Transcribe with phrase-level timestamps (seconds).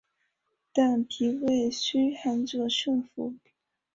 [0.73, 3.35] 但脾胃虚寒者慎服。